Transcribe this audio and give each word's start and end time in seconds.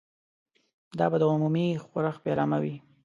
دا 0.97 1.05
به 1.11 1.17
د 1.19 1.23
عمومي 1.31 1.65
ښورښ 1.85 2.15
پیلامه 2.25 2.57
وي. 2.63 2.75